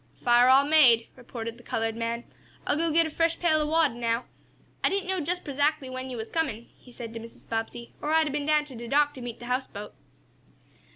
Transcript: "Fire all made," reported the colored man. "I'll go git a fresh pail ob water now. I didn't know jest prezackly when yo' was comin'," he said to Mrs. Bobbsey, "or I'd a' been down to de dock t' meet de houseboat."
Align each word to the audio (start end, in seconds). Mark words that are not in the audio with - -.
"Fire 0.15 0.49
all 0.49 0.65
made," 0.65 1.09
reported 1.15 1.57
the 1.59 1.63
colored 1.63 1.95
man. 1.95 2.23
"I'll 2.65 2.75
go 2.75 2.91
git 2.91 3.05
a 3.05 3.09
fresh 3.11 3.37
pail 3.39 3.61
ob 3.61 3.69
water 3.69 3.93
now. 3.93 4.25
I 4.83 4.89
didn't 4.89 5.07
know 5.07 5.19
jest 5.19 5.43
prezackly 5.43 5.91
when 5.91 6.09
yo' 6.09 6.17
was 6.17 6.29
comin'," 6.31 6.69
he 6.75 6.91
said 6.91 7.13
to 7.13 7.19
Mrs. 7.19 7.47
Bobbsey, 7.47 7.91
"or 8.01 8.11
I'd 8.11 8.27
a' 8.27 8.31
been 8.31 8.47
down 8.47 8.65
to 8.65 8.75
de 8.75 8.87
dock 8.87 9.13
t' 9.13 9.21
meet 9.21 9.37
de 9.37 9.45
houseboat." 9.45 9.93